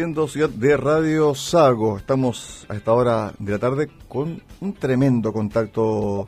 [0.00, 1.98] Ciudad de Radio Sago.
[1.98, 6.26] Estamos a esta hora de la tarde con un tremendo contacto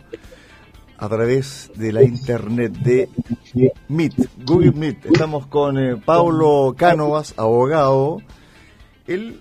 [0.98, 3.08] a través de la internet de
[3.88, 5.06] Meet, Google Meet.
[5.06, 8.19] Estamos con eh, Pablo Cánovas, abogado.
[9.06, 9.40] Él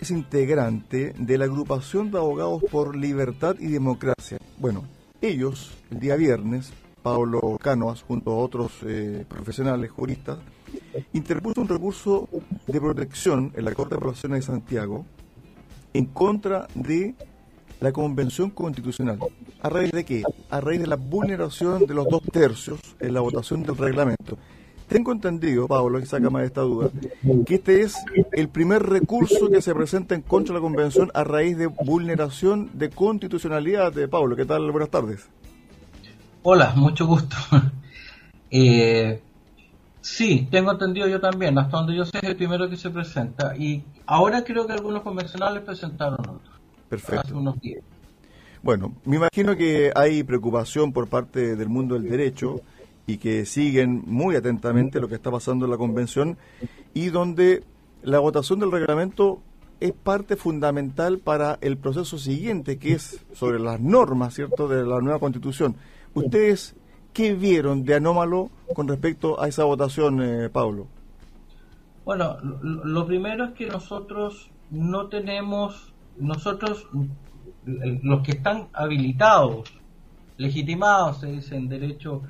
[0.00, 4.38] es integrante de la agrupación de abogados por libertad y democracia.
[4.58, 4.82] Bueno,
[5.20, 6.72] ellos, el día viernes,
[7.04, 10.38] Pablo Cánovas, junto a otros eh, profesionales, juristas,
[11.12, 12.28] interpuso un recurso
[12.66, 15.06] de protección en la Corte de Apelaciones de Santiago
[15.94, 17.14] en contra de
[17.80, 19.18] la Convención Constitucional.
[19.62, 20.22] ¿A raíz de qué?
[20.50, 24.38] A raíz de la vulneración de los dos tercios en la votación del reglamento.
[24.88, 26.90] Tengo entendido, Pablo, que saca más de esta duda,
[27.44, 27.96] que este es
[28.32, 32.70] el primer recurso que se presenta en contra de la Convención a raíz de vulneración
[32.72, 34.36] de constitucionalidad de Pablo.
[34.36, 34.70] ¿Qué tal?
[34.70, 35.28] Buenas tardes.
[36.44, 37.36] Hola, mucho gusto.
[38.52, 39.20] eh,
[40.06, 41.58] Sí, tengo entendido yo también.
[41.58, 43.56] Hasta donde yo sé es el primero que se presenta.
[43.56, 46.60] Y ahora creo que algunos convencionales presentaron otros.
[46.88, 47.22] Perfecto.
[47.22, 47.82] Hace unos días.
[48.62, 52.60] Bueno, me imagino que hay preocupación por parte del mundo del derecho
[53.04, 56.38] y que siguen muy atentamente lo que está pasando en la convención
[56.94, 57.64] y donde
[58.04, 59.42] la votación del reglamento
[59.80, 65.00] es parte fundamental para el proceso siguiente, que es sobre las normas, ¿cierto?, de la
[65.00, 65.74] nueva constitución.
[66.14, 66.76] Ustedes
[67.16, 70.86] ¿Qué vieron de anómalo con respecto a esa votación, eh, Pablo?
[72.04, 76.86] Bueno, lo, primero es que nosotros no tenemos, nosotros,
[77.64, 79.72] los que están habilitados,
[80.36, 82.20] legitimados, se dice en derecho,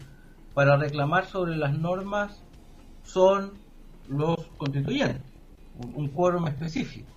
[0.55, 2.45] para reclamar sobre las normas,
[3.03, 3.55] son
[4.09, 5.21] los constituyentes,
[5.97, 7.11] un quórum específico.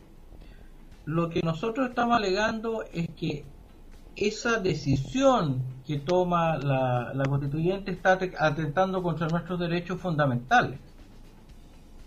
[1.06, 3.45] Lo que nosotros estamos alegando es que
[4.16, 10.80] esa decisión que toma la, constituyente está atentando contra nuestros derechos fundamentales.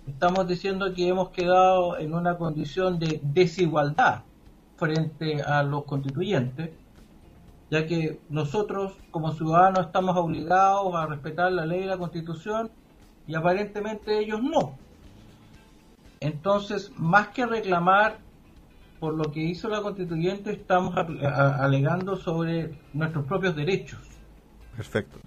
[0.06, 4.22] Estamos diciendo que hemos quedado en una condición de desigualdad
[4.76, 6.70] frente a los constituyentes,
[7.70, 12.70] ya que nosotros como ciudadanos estamos obligados a respetar la ley y la constitución
[13.26, 14.76] y aparentemente ellos no.
[16.20, 18.18] Entonces, más que reclamar
[19.02, 23.98] por lo que hizo la constituyente estamos alegando sobre nuestros propios derechos.
[24.76, 25.18] Perfecto.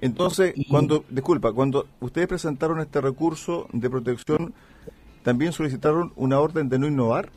[0.00, 4.54] Entonces, cuando, disculpa, cuando ustedes presentaron este recurso de protección,
[5.24, 7.30] ¿también solicitaron una orden de no innovar?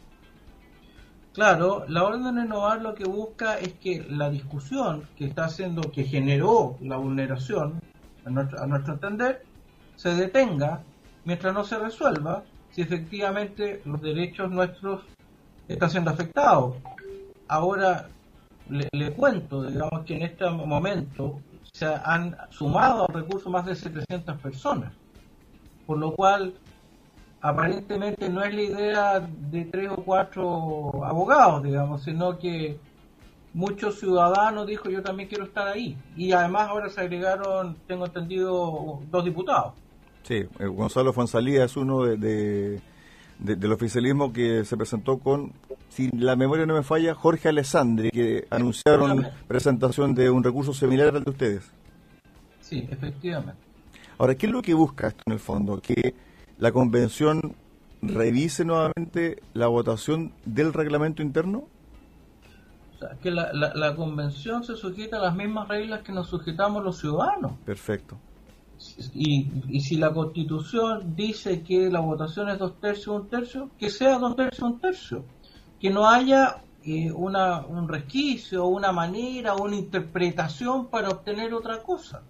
[1.34, 5.46] Claro, la orden de no innovar lo que busca es que la discusión que está
[5.46, 7.82] haciendo, que generó la vulneración,
[8.24, 9.44] a nuestro, a nuestro entender,
[9.96, 10.84] se detenga
[11.26, 15.02] mientras no se resuelva si efectivamente los derechos nuestros
[15.68, 16.76] está siendo afectado.
[17.48, 18.08] Ahora
[18.70, 21.40] le, cuento, digamos que en este momento
[21.72, 24.94] se han sumado al recurso más de 700 personas,
[25.86, 26.54] por lo cual
[27.42, 32.78] aparentemente no es la idea de tres o cuatro abogados, digamos, sino que
[33.54, 35.98] muchos ciudadanos dijo yo también quiero estar ahí.
[36.16, 39.74] Y además ahora se agregaron, tengo entendido, dos diputados.
[40.24, 42.80] Sí, eh, Gonzalo Fonsalía es uno de
[43.42, 45.52] del oficialismo que se presentó con,
[45.90, 51.16] si la memoria no me falla, Jorge Alessandri, que anunciaron presentación de un recurso similar
[51.16, 51.72] al de ustedes.
[52.62, 53.60] Sí, efectivamente.
[54.18, 55.82] Ahora, ¿qué es lo que busca esto en el fondo?
[55.82, 56.14] Que
[56.60, 57.56] la convención
[58.02, 61.64] revise nuevamente la votación del reglamento interno?
[62.96, 66.84] O sea, que la, la convención se sujeta a las mismas reglas que nos sujetamos
[66.84, 67.54] los ciudadanos.
[67.66, 68.18] Perfecto.
[69.14, 74.18] Y, si la constitución dice que la votación es dos tercios, un tercio, que sea
[74.18, 75.26] dos tercios, un tercio.
[75.80, 82.22] Que no haya eh, una, un resquicio, una manera, una interpretación para obtener otra cosa.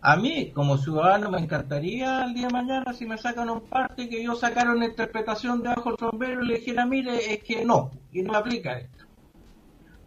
[0.00, 4.08] A mí, como ciudadano, me encantaría el día de mañana, si me sacan un parte,
[4.08, 7.90] que yo sacara una interpretación debajo del sombrero y le dijera, mire, es que no,
[8.12, 9.05] y no aplica esto.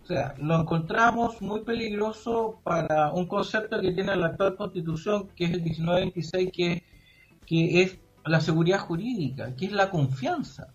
[0.10, 5.52] Sea, lo encontramos muy peligroso para un concepto que tiene la actual constitución, que es
[5.52, 6.84] el 1926, que,
[7.46, 10.74] que es la seguridad jurídica, que es la confianza.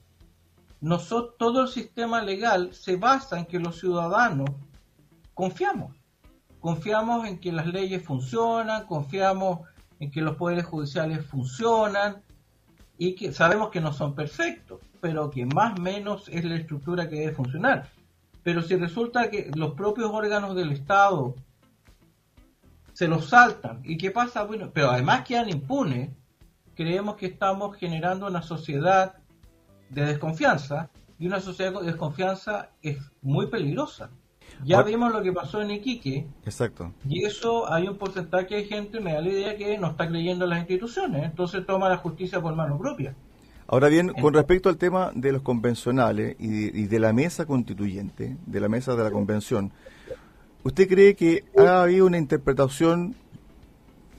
[0.81, 4.51] Nosotros, todo el sistema legal se basa en que los ciudadanos
[5.35, 5.97] confiamos.
[6.61, 9.63] Confiamos en que las leyes funcionan, confiamos
[9.99, 12.23] en que los poderes judiciales funcionan
[12.99, 17.09] y que sabemos que no son perfectos, pero que más o menos es la estructura
[17.09, 17.91] que debe funcionar.
[18.45, 21.35] Pero si resulta que los propios órganos del Estado
[22.93, 24.45] se los saltan, ¿y qué pasa?
[24.45, 26.11] Bueno, pero además quedan impunes,
[26.77, 29.17] creemos que estamos generando una sociedad
[29.89, 34.11] de desconfianza y una sociedad de desconfianza es muy peligrosa.
[34.63, 36.29] Ya vimos lo que pasó en Iquique.
[36.45, 36.93] Exacto.
[37.09, 40.45] Y eso hay un porcentaje de gente, me da la idea que no está creyendo
[40.45, 43.17] en las instituciones, entonces toma la justicia por mano propia.
[43.67, 48.61] Ahora bien, con respecto al tema de los convencionales y de, la mesa constituyente, de
[48.61, 49.73] la mesa de la convención,
[50.65, 53.15] ¿usted cree que ha habido una interpretación,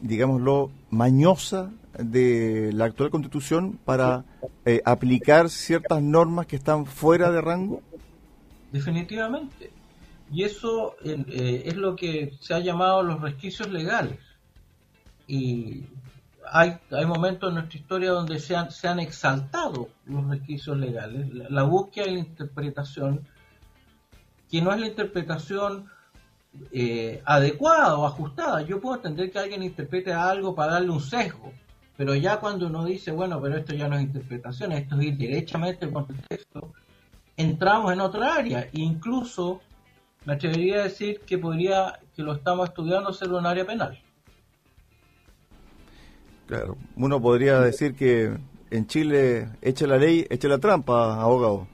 [0.01, 4.25] digámoslo, mañosa de la actual constitución para
[4.65, 7.81] eh, aplicar ciertas normas que están fuera de rango?
[8.71, 9.71] Definitivamente.
[10.31, 14.19] Y eso eh, es lo que se ha llamado los resquicios legales.
[15.27, 15.85] Y
[16.51, 21.33] hay, hay momentos en nuestra historia donde se han, se han exaltado los requisitos legales,
[21.33, 23.27] la, búsqueda de la interpretación,
[24.49, 25.89] que no es la interpretación
[26.71, 28.61] eh, adecuada o ajustada.
[28.61, 31.51] Yo puedo entender que alguien interprete algo para darle un sesgo,
[31.97, 35.17] pero ya cuando uno dice, bueno, pero esto ya no es interpretación, esto es ir
[35.17, 36.73] derechamente con el texto,
[37.37, 38.67] entramos en otra área.
[38.73, 39.61] Incluso
[40.25, 43.99] me atrevería a decir que podría, que lo estamos estudiando ser un área penal.
[46.47, 48.37] Claro, uno podría decir que
[48.69, 51.67] en Chile eche la ley, eche la trampa, abogado.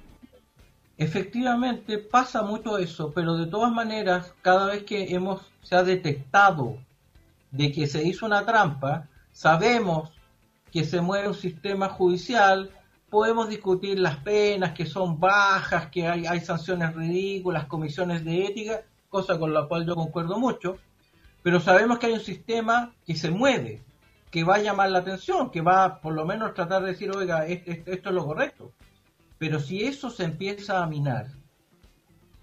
[0.98, 6.78] Efectivamente pasa mucho eso, pero de todas maneras, cada vez que hemos se ha detectado
[7.52, 10.12] de que se hizo una trampa, sabemos
[10.72, 12.72] que se mueve un sistema judicial,
[13.10, 18.82] podemos discutir las penas que son bajas, que hay, hay sanciones ridículas, comisiones de ética,
[19.10, 20.78] cosa con la cual yo concuerdo mucho,
[21.44, 23.82] pero sabemos que hay un sistema que se mueve,
[24.32, 27.46] que va a llamar la atención, que va por lo menos tratar de decir, oiga,
[27.46, 28.72] esto es lo correcto.
[29.38, 31.28] Pero si eso se empieza a minar,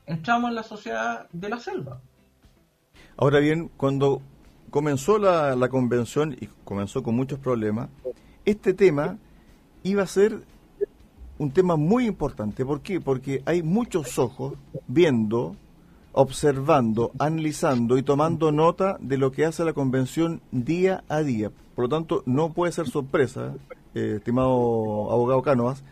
[0.07, 2.01] entramos en la sociedad de la selva.
[3.17, 4.21] Ahora bien, cuando
[4.71, 7.89] comenzó la, la convención y comenzó con muchos problemas,
[8.45, 9.17] este tema
[9.83, 10.43] iba a ser
[11.39, 12.67] un tema muy importante.
[12.67, 13.01] ¿Por qué?
[13.01, 14.55] Porque hay muchos ojos
[14.87, 15.57] viendo
[16.13, 21.53] observando, analizando y tomando nota de lo que hace la convención día a día.
[21.79, 23.55] Por lo tanto, no puede ser sorpresa,
[23.95, 25.85] eh, estimado abogado Cánovas,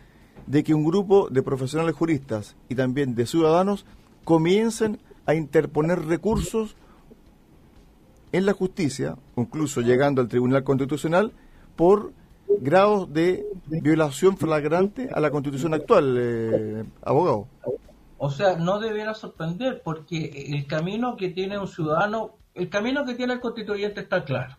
[0.45, 3.85] de que un grupo de profesionales juristas y también de ciudadanos
[4.25, 6.75] comiencen a interponer recursos
[8.33, 11.31] en la justicia, incluso llegando al Tribunal Constitucional,
[11.77, 12.11] por
[12.59, 17.47] grados de violación flagrante a la Constitución actual, eh, abogado.
[18.17, 23.15] O sea, no debiera sorprender porque el camino que tiene un ciudadano, el camino que
[23.15, 24.57] tiene el constituyente está claro.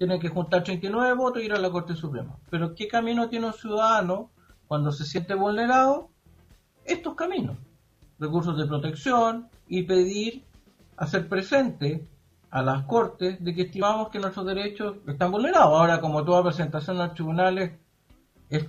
[0.00, 2.34] Tiene que juntar 39 votos y ir a la Corte Suprema.
[2.48, 4.30] Pero ¿qué camino tiene un ciudadano
[4.66, 6.08] cuando se siente vulnerado?
[6.86, 7.58] Estos caminos.
[8.18, 10.42] Recursos de protección y pedir
[10.96, 12.08] hacer presente
[12.50, 15.78] a las Cortes de que estimamos que nuestros derechos están vulnerados.
[15.78, 17.72] Ahora, como toda presentación a los tribunales,
[18.48, 18.64] es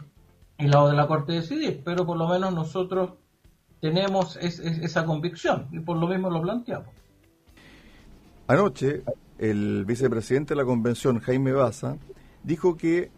[0.58, 3.12] el lado de la Corte decidir, pero por lo menos nosotros
[3.80, 6.90] tenemos esa convicción y por lo mismo lo planteamos.
[8.48, 9.04] Anoche,
[9.42, 11.98] el vicepresidente de la convención, Jaime Baza,
[12.44, 13.12] dijo que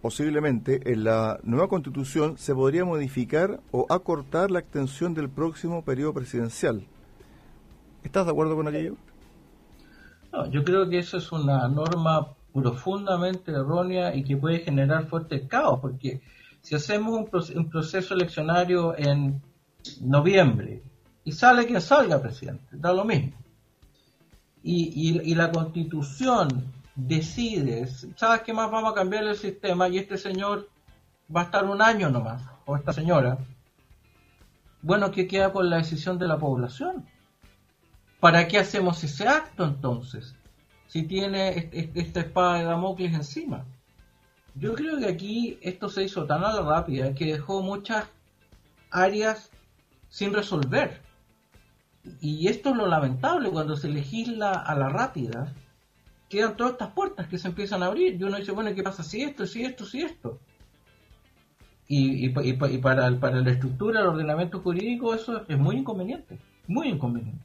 [0.00, 6.14] posiblemente en la nueva constitución se podría modificar o acortar la extensión del próximo periodo
[6.14, 6.86] presidencial.
[8.02, 8.96] ¿Estás de acuerdo con aquello?
[10.32, 15.46] No, yo creo que eso es una norma profundamente errónea y que puede generar fuerte
[15.46, 16.22] caos, porque
[16.62, 19.42] si hacemos un proceso eleccionario en
[20.00, 20.82] noviembre,
[21.24, 23.41] y sale quien salga presidente, da lo mismo.
[24.62, 29.88] Y, y, la constitución decide, ¿sabes qué más vamos a cambiar el sistema?
[29.88, 30.68] Y este señor
[31.34, 33.38] va a estar un año nomás, o esta señora.
[34.82, 37.06] Bueno, ¿qué queda con la decisión de la población?
[38.20, 40.34] ¿Para qué hacemos ese acto entonces?
[40.86, 43.64] Si tiene esta espada de Damocles encima.
[44.54, 48.06] Yo creo que aquí esto se hizo tan a la rápida que dejó muchas
[48.90, 49.50] áreas
[50.08, 51.00] sin resolver.
[52.20, 55.52] Y esto es lo lamentable, cuando se legisla a la rápida,
[56.28, 59.02] quedan todas estas puertas que se empiezan a abrir y uno dice, bueno, ¿qué pasa
[59.02, 60.38] si esto, si esto, si esto?
[61.86, 67.44] Y, y, para, para la estructura, el ordenamiento jurídico, eso es muy inconveniente, muy inconveniente.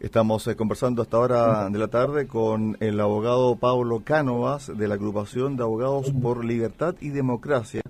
[0.00, 4.94] Estamos eh, conversando hasta ahora de la tarde con el abogado Pablo Cánovas de la
[4.94, 7.82] agrupación de abogados por libertad y democracia.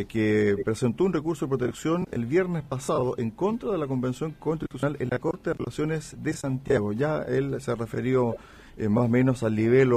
[0.00, 4.32] Eh, que presentó un recurso de protección el viernes pasado en contra de la Convención
[4.32, 6.92] Constitucional en la Corte de Relaciones de Santiago.
[6.92, 8.36] Ya él se refirió
[8.78, 9.90] eh, más o menos al nivel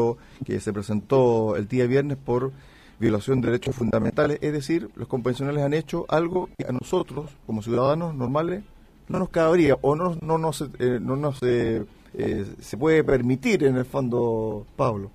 [0.44, 2.52] que se presentó el día viernes por
[3.00, 7.62] violación de derechos fundamentales, es decir, los convencionales han hecho algo que a nosotros, como
[7.62, 8.64] ciudadanos normales,
[9.10, 13.86] no nos cabría o no, no nos, eh, no nos se puede permitir en el
[13.86, 15.12] fondo, Pablo.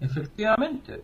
[0.00, 1.02] Efectivamente,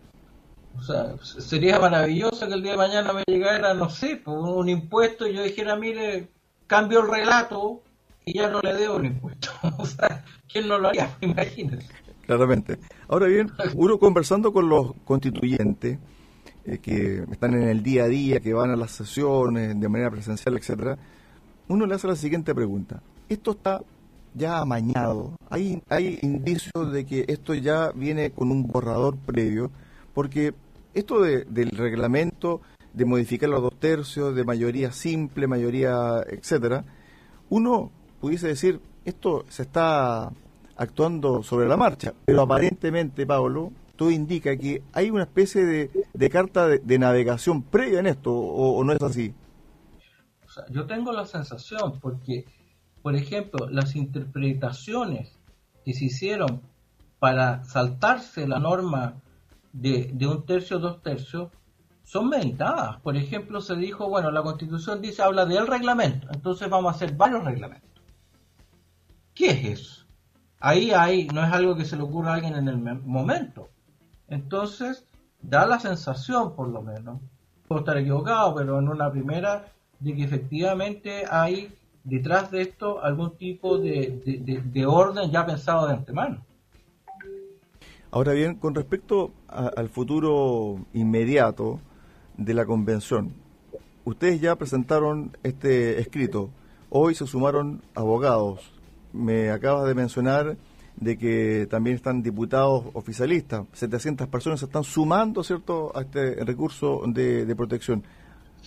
[0.77, 4.69] o sea, sería maravilloso que el día de mañana me llegara, no sé, por un
[4.69, 6.29] impuesto y yo dijera, mire,
[6.67, 7.83] cambio el relato
[8.25, 9.51] y ya no le debo el impuesto.
[9.79, 11.17] o sea, ¿quién no lo haría?
[11.21, 11.89] Imagínense.
[12.27, 12.79] Claramente.
[13.09, 15.99] Ahora bien, uno conversando con los constituyentes,
[16.65, 20.11] eh, que están en el día a día, que van a las sesiones de manera
[20.11, 20.97] presencial, etcétera,
[21.69, 23.03] uno le hace la siguiente pregunta.
[23.29, 23.83] Esto está
[24.35, 25.37] ya amañado.
[25.51, 29.71] Hay, hay indicios de que esto ya viene con un borrador previo,
[30.15, 30.55] porque
[30.95, 32.61] esto del reglamento
[32.93, 36.85] de modificar los dos tercios, de mayoría simple, mayoría, etcétera,
[37.49, 37.91] uno
[38.21, 40.31] pudiese decir, esto se está
[40.77, 46.69] actuando sobre la marcha, pero aparentemente, Pablo, todo indica que hay una especie de, carta
[46.69, 49.35] de, navegación previa en esto, o, no es así.
[50.71, 52.45] yo tengo la sensación, porque,
[53.03, 55.39] por ejemplo, las interpretaciones
[55.85, 56.63] que se hicieron
[57.19, 59.23] para saltarse la norma
[59.73, 61.51] de, de un tercio, dos tercios,
[62.05, 63.01] son meditadas.
[63.01, 67.15] Por ejemplo, se dijo, bueno, la constitución dice, habla del reglamento, entonces vamos a hacer
[67.17, 68.03] varios reglamentos.
[69.35, 70.07] ¿Qué es eso?
[70.61, 73.71] Ahí hay, no es algo que se le ocurra a alguien en el momento.
[74.29, 75.05] Entonces,
[75.41, 77.21] da la sensación, por lo menos,
[77.67, 79.67] puedo estar equivocado, pero en una primera,
[79.99, 81.73] de que efectivamente hay
[82.05, 86.45] detrás de esto algún tipo de, orden ya pensado de antemano.
[88.15, 91.81] Ahora bien, con respecto al futuro inmediato,
[92.37, 93.33] de la convención.
[94.05, 96.51] Ustedes ya presentaron este escrito.
[96.91, 98.71] Hoy se sumaron abogados.
[99.15, 100.59] Me acabas de mencionar
[100.97, 103.67] de que también están diputados oficialistas.
[103.73, 108.05] 700 personas se están sumando, ¿cierto?, a este recurso de, de protección.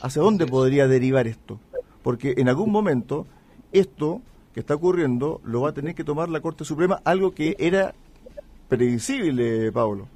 [0.02, 1.60] ¿Hacia dónde podría derivar esto?
[2.02, 3.28] Porque en algún momento
[3.72, 4.22] esto
[4.56, 7.94] que está ocurriendo lo va a tener que tomar la Corte Suprema, algo que era
[8.68, 10.08] previsible, Pablo.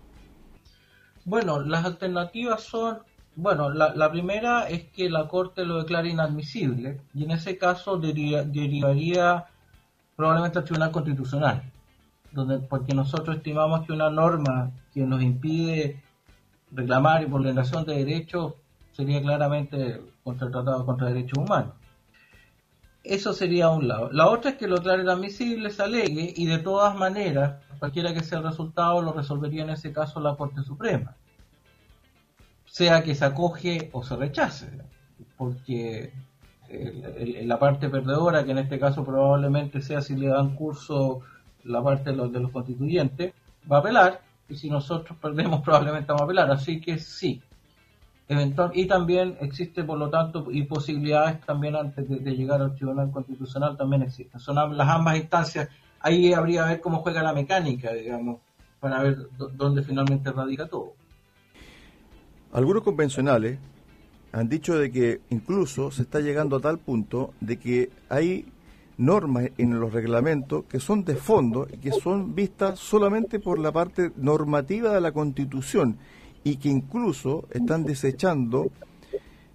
[1.25, 2.99] Bueno, las alternativas son
[3.41, 9.45] bueno, la, primera es que la Corte lo declare inadmisible y en ese caso derivaría
[10.17, 11.63] probablemente al Tribunal Constitucional,
[12.33, 16.03] donde porque nosotros estimamos que una norma que nos impide
[16.71, 18.55] reclamar y vulneración de derechos
[18.91, 21.75] sería claramente contra el Tratado contra Derechos Humanos.
[23.03, 24.11] Eso sería un lado.
[24.11, 28.23] La otra es que lo declare inadmisible, se alegue y de todas maneras, cualquiera que
[28.23, 31.15] sea el resultado, lo resolvería en ese caso la Corte Suprema
[32.69, 34.69] sea que se acoge o se rechace,
[35.37, 36.13] porque
[37.43, 41.21] la parte perdedora, que en este caso probablemente sea si le dan curso
[41.63, 43.33] la parte de los, de los constituyentes,
[43.69, 47.41] va a apelar, y si nosotros perdemos probablemente vamos a apelar, así que sí.
[48.73, 53.75] Y también existe, por lo tanto, y posibilidades también antes de, llegar al Tribunal Constitucional
[53.75, 54.39] también existen.
[54.39, 55.67] Son las ambas instancias,
[55.99, 58.39] ahí habría que ver cómo juega la mecánica, digamos,
[58.79, 59.17] para ver
[59.55, 60.93] dónde finalmente radica todo.
[62.53, 63.57] Algunos convencionales
[64.31, 68.45] han dicho de que incluso se está llegando a tal punto de que hay
[68.97, 73.71] normas en los reglamentos que son de fondo y que son vistas solamente por la
[73.71, 75.97] parte normativa de la Constitución
[76.43, 78.71] y que incluso están desechando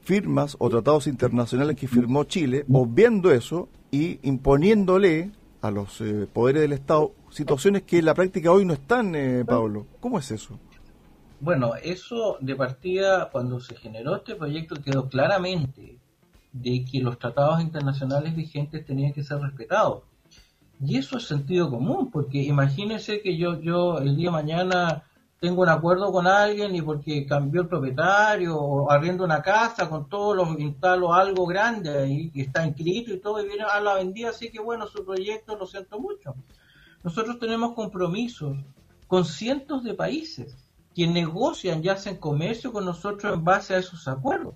[0.03, 5.31] firmas o tratados internacionales que firmó Chile, obviando eso y imponiéndole
[5.63, 9.45] a los eh, poderes del Estado situaciones que en la práctica hoy no están, eh,
[9.45, 9.87] Pablo.
[9.99, 10.59] ¿Cómo es eso?
[11.41, 15.99] Bueno, eso de partida, cuando se generó este proyecto, quedó claramente
[16.53, 20.05] de que los tratados internacionales vigentes tenían que ser respetados.
[20.81, 25.03] Y eso es sentido común, porque imagínense que yo, yo el día de mañana
[25.41, 30.09] tengo un acuerdo con alguien y porque cambió el propietario o arriendo una casa con
[30.09, 33.95] todos los instalo algo grande ahí que está inscrito y todo y viene a la
[33.95, 36.35] vendida, así que bueno, su proyecto lo siento mucho.
[37.03, 38.57] Nosotros tenemos compromisos
[39.07, 40.57] con cientos de países
[40.95, 44.55] que negocian y hacen comercio con nosotros en base a esos acuerdos.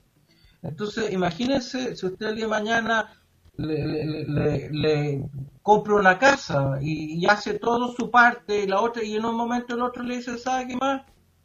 [0.62, 3.12] Entonces, imagínense si usted de mañana
[3.58, 5.28] le,
[5.62, 9.74] compra una casa y, hace todo su parte y la otra, y en un momento
[9.74, 11.02] el otro le dice, ¿sabe qué más?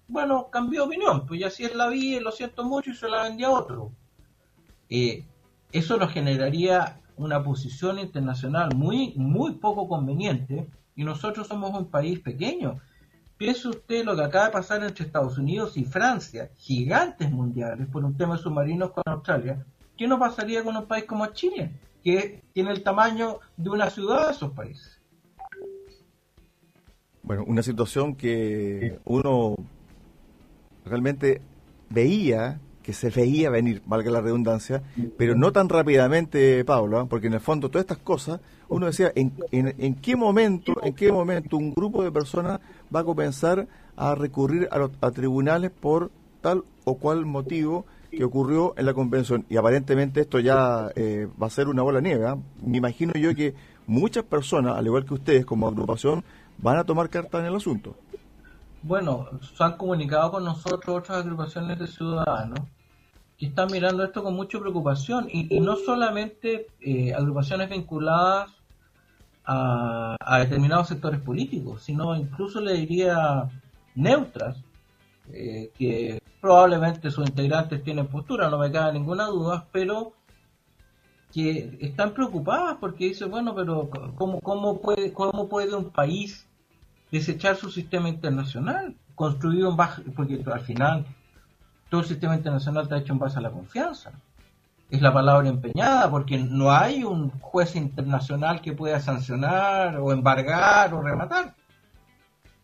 [0.07, 3.23] Bueno, cambió opinión, pues ya así es la vida, lo siento mucho y se la
[3.23, 3.91] vendía a otro.
[4.89, 5.25] Eh,
[5.71, 12.19] eso nos generaría una posición internacional muy, muy poco conveniente y nosotros somos un país
[12.19, 12.79] pequeño
[13.43, 18.05] Piense usted lo que acaba de pasar entre Estados Unidos y Francia, gigantes mundiales, por
[18.05, 19.65] un tema de submarinos con Australia.
[19.97, 21.71] ¿Qué no pasaría con un país como Chile,
[22.03, 25.01] que tiene el tamaño de una ciudad de esos países?
[27.21, 29.55] Bueno, una situación que uno
[30.85, 31.41] realmente
[31.89, 34.83] veía que se veía venir, valga la redundancia,
[35.17, 37.05] pero no tan rápidamente, Pablo, ¿ah?
[37.05, 41.11] porque en el fondo todas estas cosas, uno decía, ¿en, en, qué momento, en qué
[41.11, 42.59] momento un grupo de personas
[42.93, 48.73] va a comenzar a recurrir a, los, tribunales por tal o cual motivo que ocurrió
[48.77, 49.45] en la convención?
[49.49, 52.27] Y aparentemente esto ya eh, va a ser una bola nieve.
[52.27, 52.37] ¿ah?
[52.61, 53.53] Me imagino yo que
[53.87, 56.23] muchas personas, al igual que ustedes como agrupación,
[56.57, 57.95] van a tomar carta en el asunto.
[58.81, 62.59] bueno, se han comunicado con nosotros otras agrupaciones de ciudadanos
[63.37, 68.51] que están mirando esto con mucha preocupación y, no solamente eh, agrupaciones vinculadas
[69.45, 73.49] a, determinados sectores políticos, sino incluso le diría
[73.95, 74.57] neutras,
[75.31, 80.13] eh, que probablemente sus integrantes tienen postura, no me cabe ninguna duda, pero
[81.33, 86.47] que están preocupadas porque dicen, bueno, pero ¿cómo, cómo, puede, cómo puede un país
[87.11, 91.05] desechar su sistema internacional, construido en base, porque al final
[91.89, 94.11] todo el sistema internacional está hecho en base a la confianza.
[94.89, 100.93] Es la palabra empeñada, porque no hay un juez internacional que pueda sancionar o embargar
[100.93, 101.55] o rematar.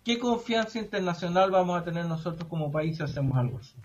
[0.09, 3.75] ¿Qué confianza internacional vamos a tener nosotros como país si hacemos algo así?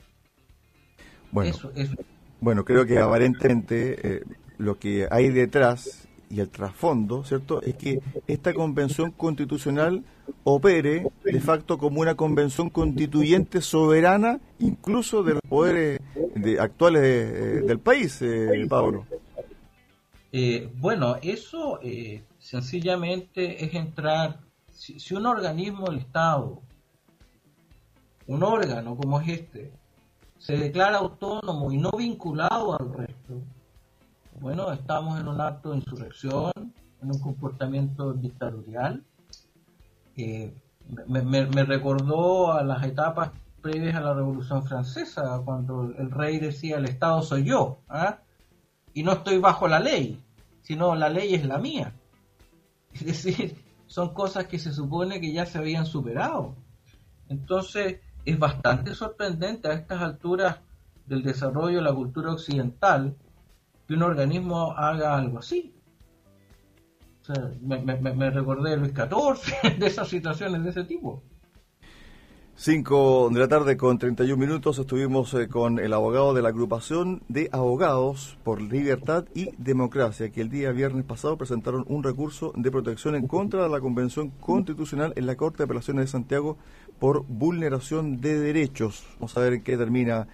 [1.31, 1.95] Bueno, eso, eso.
[2.41, 4.23] bueno creo que aparentemente eh,
[4.57, 10.03] lo que hay detrás y el trasfondo, ¿cierto?, es que esta convención constitucional
[10.45, 16.01] opere de facto como una convención constituyente soberana, incluso de los poderes
[16.59, 19.05] actuales del país, eh, Pablo.
[20.33, 24.41] Eh, bueno, eso eh, sencillamente es entrar,
[24.75, 26.61] si, si un organismo del Estado,
[28.27, 29.73] un órgano como es este,
[30.39, 33.43] se declara autónomo y no vinculado al resto,
[34.41, 36.53] bueno, estamos en un acto de insurrección,
[37.01, 39.03] en un comportamiento dictatorial.
[40.17, 40.53] Eh,
[41.07, 43.31] me, recordó a las etapas
[43.63, 48.19] previas a la Revolución Francesa, cuando el rey decía, el Estado soy yo, ¿ah?
[48.93, 50.23] y no estoy bajo la ley,
[50.63, 51.95] sino la ley es la mía.
[52.93, 53.64] Es decir,
[53.95, 56.57] son cosas que se supone que ya se habían superado.
[57.29, 60.57] Entonces, es bastante sorprendente a estas alturas
[61.07, 63.15] del desarrollo de la cultura occidental
[63.87, 65.73] que un organismo haga algo así.
[67.61, 71.23] me, recordé de Luis XIV, de esas situaciones de ese tipo.
[72.57, 77.21] 5 de la tarde con 31 minutos estuvimos eh, con el abogado de la agrupación
[77.29, 82.71] de abogados por libertad y democracia que el día viernes pasado presentaron un recurso de
[82.71, 86.57] protección en contra de la Convención Constitucional en la Corte de Apelaciones de Santiago
[87.01, 89.05] por vulneración de derechos.
[89.15, 90.29] Vamos a ver en qué termina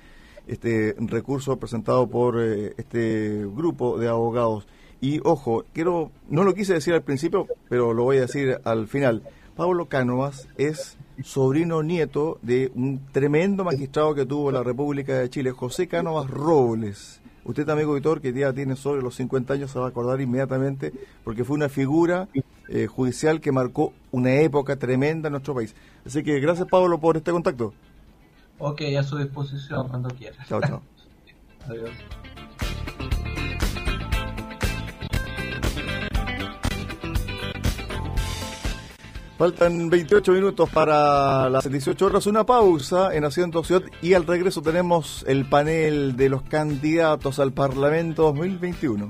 [0.47, 4.69] este recurso presentado por eh, este grupo de abogados.
[5.01, 8.89] Y ojo, quiero, no lo quise decir al principio, pero lo voy a decir al
[8.89, 9.23] final.
[9.57, 15.53] Pablo Cánovas es sobrino nieto de un tremendo magistrado que tuvo la República de Chile,
[15.53, 17.21] José Cánovas Robles.
[17.45, 20.93] Usted, amigo Vitor, que ya tiene sobre los 50 años, se va a acordar inmediatamente,
[21.25, 22.29] porque fue una figura
[22.69, 25.75] eh, judicial que marcó una época tremenda en nuestro país.
[26.05, 27.73] Así que gracias, Pablo, por este contacto.
[28.59, 30.47] Ok, a su disposición cuando quieras.
[30.49, 30.83] Chao, chao.
[31.67, 31.91] Adiós.
[39.41, 44.61] Faltan 28 minutos para las 18 horas, una pausa en Haciendo Ciudad y al regreso
[44.61, 49.09] tenemos el panel de los candidatos al Parlamento 2021.